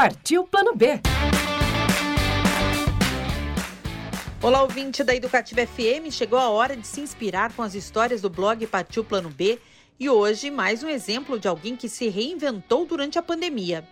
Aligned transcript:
Partiu 0.00 0.44
Plano 0.44 0.74
B. 0.74 0.98
Olá, 4.40 4.62
ouvinte 4.62 5.04
da 5.04 5.14
Educativa 5.14 5.66
FM. 5.66 6.10
Chegou 6.10 6.38
a 6.38 6.48
hora 6.48 6.74
de 6.74 6.86
se 6.86 7.02
inspirar 7.02 7.52
com 7.52 7.62
as 7.62 7.74
histórias 7.74 8.22
do 8.22 8.30
blog 8.30 8.66
Partiu 8.66 9.04
Plano 9.04 9.28
B. 9.28 9.58
E 9.98 10.08
hoje, 10.08 10.50
mais 10.50 10.82
um 10.82 10.88
exemplo 10.88 11.38
de 11.38 11.46
alguém 11.46 11.76
que 11.76 11.86
se 11.86 12.08
reinventou 12.08 12.86
durante 12.86 13.18
a 13.18 13.22
pandemia. 13.22 13.86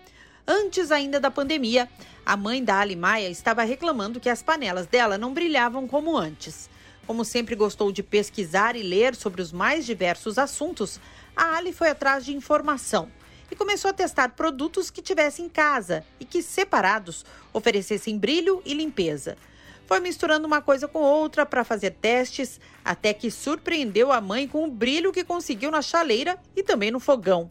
Antes 0.46 0.91
ainda 0.91 1.21
da 1.21 1.31
pandemia, 1.31 1.86
a 2.25 2.39
mãe 2.39 2.64
da 2.64 2.79
Ali 2.79 2.96
Maia 2.96 3.29
estava 3.29 3.63
reclamando 3.63 4.18
que 4.18 4.31
as 4.31 4.43
panelas 4.43 4.86
dela 4.86 5.18
não 5.18 5.35
brilhavam 5.35 5.86
como 5.86 6.17
antes. 6.17 6.71
Como 7.07 7.22
sempre 7.22 7.54
gostou 7.54 7.93
de 7.93 8.03
pesquisar 8.03 8.77
e 8.77 8.82
ler 8.82 9.14
sobre 9.14 9.43
os 9.43 9.53
mais 9.53 9.85
diversos 9.85 10.39
assuntos, 10.39 10.99
a 11.36 11.59
Ali 11.59 11.71
foi 11.71 11.90
atrás 11.90 12.25
de 12.25 12.35
informação 12.35 13.11
começou 13.59 13.90
a 13.90 13.94
testar 13.94 14.30
produtos 14.30 14.89
que 14.89 15.03
tivesse 15.03 15.43
em 15.43 15.48
casa 15.48 16.04
e 16.21 16.25
que, 16.25 16.40
separados, 16.40 17.26
oferecessem 17.53 18.16
brilho 18.16 18.62
e 18.64 18.72
limpeza. 18.72 19.36
Foi 19.85 19.99
misturando 19.99 20.46
uma 20.46 20.62
coisa 20.62 20.86
com 20.86 21.00
outra 21.00 21.44
para 21.44 21.64
fazer 21.64 21.90
testes, 21.90 22.61
até 22.85 23.13
que 23.13 23.30
surpreendeu 23.30 24.13
a 24.13 24.21
mãe 24.21 24.46
com 24.46 24.64
o 24.64 24.71
brilho 24.71 25.13
que 25.13 25.25
conseguiu 25.25 25.71
na 25.72 25.82
chaleira 25.82 26.39
e 26.54 26.63
também 26.63 26.90
no 26.93 27.00
fogão. 27.00 27.50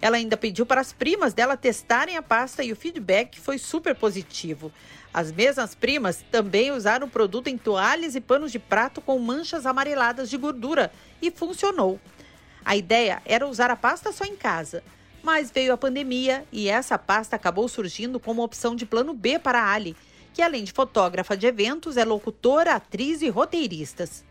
Ela 0.00 0.16
ainda 0.16 0.36
pediu 0.36 0.64
para 0.64 0.80
as 0.80 0.92
primas 0.92 1.34
dela 1.34 1.56
testarem 1.56 2.16
a 2.16 2.22
pasta 2.22 2.64
e 2.64 2.72
o 2.72 2.76
feedback 2.76 3.38
foi 3.38 3.58
super 3.58 3.94
positivo. 3.94 4.72
As 5.12 5.30
mesmas 5.30 5.74
primas 5.74 6.24
também 6.30 6.72
usaram 6.72 7.06
o 7.06 7.10
produto 7.10 7.48
em 7.48 7.58
toalhas 7.58 8.14
e 8.14 8.20
panos 8.20 8.50
de 8.50 8.58
prato 8.58 9.00
com 9.00 9.18
manchas 9.18 9.66
amareladas 9.66 10.30
de 10.30 10.36
gordura 10.38 10.90
e 11.20 11.30
funcionou. 11.30 12.00
A 12.64 12.74
ideia 12.74 13.20
era 13.24 13.46
usar 13.46 13.70
a 13.70 13.76
pasta 13.76 14.12
só 14.12 14.24
em 14.24 14.34
casa, 14.34 14.82
mas 15.22 15.50
veio 15.50 15.72
a 15.72 15.76
pandemia 15.76 16.44
e 16.50 16.68
essa 16.68 16.98
pasta 16.98 17.36
acabou 17.36 17.68
surgindo 17.68 18.18
como 18.18 18.42
opção 18.42 18.74
de 18.74 18.84
plano 18.84 19.14
B 19.14 19.38
para 19.38 19.60
a 19.60 19.72
Ali 19.72 19.96
que 20.32 20.42
além 20.42 20.64
de 20.64 20.72
fotógrafa 20.72 21.36
de 21.36 21.46
eventos, 21.46 21.96
é 21.96 22.04
locutora, 22.04 22.74
atriz 22.74 23.22
e 23.22 23.28
roteiristas. 23.28 24.24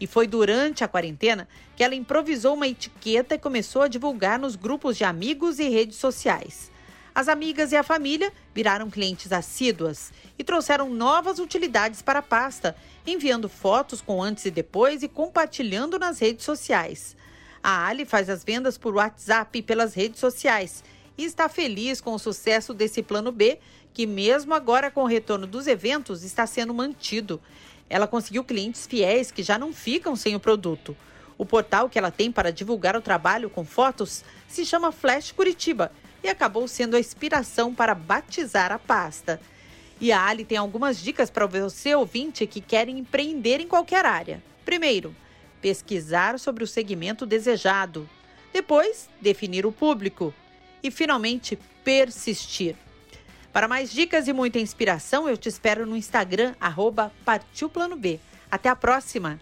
E 0.00 0.06
foi 0.06 0.26
durante 0.26 0.82
a 0.82 0.88
quarentena 0.88 1.46
que 1.76 1.84
ela 1.84 1.94
improvisou 1.94 2.54
uma 2.54 2.66
etiqueta 2.66 3.34
e 3.34 3.38
começou 3.38 3.82
a 3.82 3.88
divulgar 3.88 4.38
nos 4.38 4.56
grupos 4.56 4.96
de 4.96 5.04
amigos 5.04 5.58
e 5.58 5.68
redes 5.68 5.96
sociais. 5.96 6.70
As 7.14 7.28
amigas 7.28 7.72
e 7.72 7.76
a 7.76 7.82
família 7.82 8.32
viraram 8.54 8.90
clientes 8.90 9.32
assíduas 9.32 10.12
e 10.38 10.42
trouxeram 10.42 10.88
novas 10.88 11.38
utilidades 11.38 12.00
para 12.00 12.20
a 12.20 12.22
pasta, 12.22 12.74
enviando 13.06 13.50
fotos 13.50 14.00
com 14.00 14.22
antes 14.22 14.46
e 14.46 14.50
depois 14.50 15.02
e 15.02 15.08
compartilhando 15.08 15.98
nas 15.98 16.18
redes 16.18 16.44
sociais. 16.44 17.14
A 17.62 17.86
Ali 17.86 18.04
faz 18.04 18.28
as 18.28 18.42
vendas 18.42 18.76
por 18.76 18.94
WhatsApp 18.94 19.56
e 19.56 19.62
pelas 19.62 19.94
redes 19.94 20.18
sociais 20.18 20.82
e 21.16 21.24
está 21.24 21.48
feliz 21.48 22.00
com 22.00 22.12
o 22.12 22.18
sucesso 22.18 22.74
desse 22.74 23.02
plano 23.02 23.30
B, 23.30 23.58
que 23.94 24.06
mesmo 24.06 24.52
agora 24.52 24.90
com 24.90 25.04
o 25.04 25.06
retorno 25.06 25.46
dos 25.46 25.68
eventos 25.68 26.24
está 26.24 26.44
sendo 26.46 26.74
mantido. 26.74 27.40
Ela 27.88 28.08
conseguiu 28.08 28.42
clientes 28.42 28.86
fiéis 28.86 29.30
que 29.30 29.42
já 29.42 29.58
não 29.58 29.72
ficam 29.72 30.16
sem 30.16 30.34
o 30.34 30.40
produto. 30.40 30.96
O 31.38 31.46
portal 31.46 31.88
que 31.88 31.98
ela 31.98 32.10
tem 32.10 32.32
para 32.32 32.50
divulgar 32.50 32.96
o 32.96 33.02
trabalho 33.02 33.48
com 33.48 33.64
fotos 33.64 34.24
se 34.48 34.64
chama 34.64 34.90
Flash 34.90 35.30
Curitiba 35.30 35.92
e 36.22 36.28
acabou 36.28 36.66
sendo 36.66 36.96
a 36.96 37.00
inspiração 37.00 37.74
para 37.74 37.94
batizar 37.94 38.72
a 38.72 38.78
pasta. 38.78 39.40
E 40.00 40.10
a 40.10 40.20
Ali 40.26 40.44
tem 40.44 40.58
algumas 40.58 41.00
dicas 41.00 41.30
para 41.30 41.46
você 41.46 41.94
ouvinte 41.94 42.46
que 42.46 42.60
querem 42.60 42.98
empreender 42.98 43.60
em 43.60 43.68
qualquer 43.68 44.04
área. 44.04 44.42
Primeiro, 44.64 45.14
pesquisar 45.62 46.38
sobre 46.38 46.64
o 46.64 46.66
segmento 46.66 47.24
desejado. 47.24 48.08
Depois, 48.52 49.08
definir 49.20 49.64
o 49.64 49.72
público. 49.72 50.34
E 50.82 50.90
finalmente, 50.90 51.58
persistir. 51.84 52.74
Para 53.52 53.68
mais 53.68 53.92
dicas 53.92 54.26
e 54.26 54.32
muita 54.32 54.58
inspiração, 54.58 55.28
eu 55.28 55.36
te 55.36 55.48
espero 55.48 55.86
no 55.86 55.96
Instagram, 55.96 56.54
arroba 56.60 57.12
Partiu 57.24 57.68
Plano 57.68 57.96
B. 57.96 58.18
Até 58.50 58.68
a 58.68 58.76
próxima! 58.76 59.38